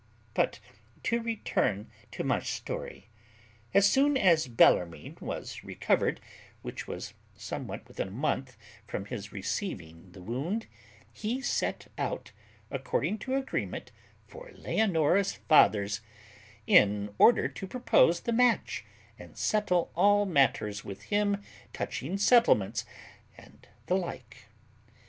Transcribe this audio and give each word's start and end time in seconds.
But 0.33 0.59
to 1.03 1.21
return 1.21 1.91
to 2.13 2.23
my 2.23 2.39
story: 2.39 3.09
as 3.71 3.87
soon 3.87 4.17
as 4.17 4.47
Bellarmine 4.47 5.15
was 5.21 5.63
recovered, 5.63 6.19
which 6.63 6.87
was 6.87 7.13
somewhat 7.35 7.87
within 7.87 8.07
a 8.07 8.19
month 8.19 8.57
from 8.87 9.05
his 9.05 9.31
receiving 9.31 10.11
the 10.13 10.23
wound, 10.23 10.65
he 11.13 11.39
set 11.39 11.85
out, 11.99 12.31
according 12.71 13.19
to 13.19 13.35
agreement, 13.35 13.91
for 14.27 14.49
Leonora's 14.55 15.33
father's, 15.33 16.01
in 16.65 17.13
order 17.19 17.47
to 17.47 17.67
propose 17.67 18.21
the 18.21 18.33
match, 18.33 18.83
and 19.19 19.37
settle 19.37 19.91
all 19.95 20.25
matters 20.25 20.83
with 20.83 21.03
him 21.13 21.43
touching 21.73 22.17
settlements, 22.17 22.87
and 23.37 23.67
the 23.85 23.97
like. 23.97 24.47